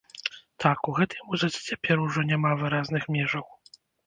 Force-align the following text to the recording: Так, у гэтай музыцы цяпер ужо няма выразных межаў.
Так, 0.63 0.87
у 0.91 0.95
гэтай 0.99 1.21
музыцы 1.33 1.59
цяпер 1.73 2.01
ужо 2.07 2.25
няма 2.31 2.55
выразных 2.63 3.07
межаў. 3.19 3.45